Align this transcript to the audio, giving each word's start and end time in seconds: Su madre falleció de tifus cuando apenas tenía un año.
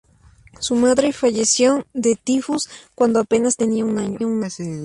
Su 0.59 0.73
madre 0.77 1.13
falleció 1.13 1.85
de 1.93 2.15
tifus 2.15 2.67
cuando 2.95 3.19
apenas 3.19 3.55
tenía 3.55 3.85
un 3.85 3.99
año. 3.99 4.17